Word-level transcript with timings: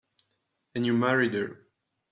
And 0.73 0.83
you 0.83 0.93
married 0.93 1.35
her. 1.35 1.67